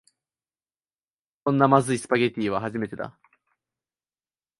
[1.43, 3.15] こんなまずいスパゲティは初めてだ